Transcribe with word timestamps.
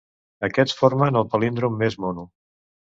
Aquests 0.47 0.79
formen 0.79 1.21
el 1.21 1.29
palíndrom 1.35 1.81
més 1.85 2.03
mono. 2.07 2.29